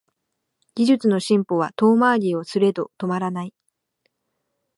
[0.73, 3.53] 技術の進歩は遠回りはすれど止まらない